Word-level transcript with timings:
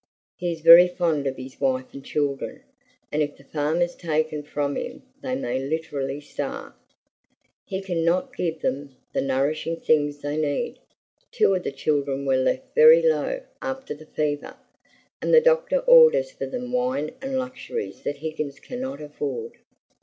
"He 0.35 0.51
is 0.51 0.61
very 0.61 0.87
fond 0.87 1.27
of 1.27 1.37
his 1.37 1.61
wife 1.61 1.93
and 1.93 2.03
children, 2.03 2.63
and 3.11 3.21
if 3.21 3.37
the 3.37 3.43
farm 3.43 3.83
is 3.83 3.93
taken 3.93 4.41
from 4.41 4.75
him 4.75 5.03
they 5.21 5.35
may 5.35 5.59
literally 5.59 6.19
starve. 6.19 6.73
He 7.67 7.81
can 7.83 8.03
not 8.03 8.35
give 8.35 8.61
them 8.61 8.95
the 9.13 9.21
nourishing 9.21 9.79
things 9.79 10.17
they 10.21 10.37
need. 10.37 10.79
Two 11.31 11.53
of 11.53 11.61
the 11.61 11.71
children 11.71 12.25
were 12.25 12.35
left 12.35 12.73
very 12.73 13.03
low 13.03 13.41
after 13.61 13.93
the 13.93 14.07
fever, 14.07 14.55
and 15.21 15.31
the 15.35 15.39
doctor 15.39 15.77
orders 15.81 16.31
for 16.31 16.47
them 16.47 16.71
wine 16.71 17.11
and 17.21 17.37
luxuries 17.37 18.01
that 18.01 18.17
Higgins 18.17 18.59
can 18.59 18.81
not 18.81 18.99
afford." 19.03 19.59